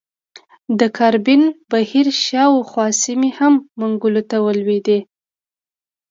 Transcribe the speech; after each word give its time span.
د 0.79 0.81
کارابین 0.97 1.41
بحیرې 1.71 2.13
شاوخوا 2.25 2.85
سیمې 3.03 3.29
هم 3.39 3.53
منګولو 3.79 4.21
ته 4.29 4.37
ولوېدې. 4.45 4.99